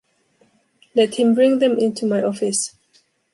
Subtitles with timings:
[0.95, 2.73] Let him bring them into my office.